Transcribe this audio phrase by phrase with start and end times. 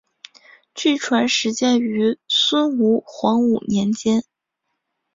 [0.73, 4.23] 据传始建于孙吴黄武年间。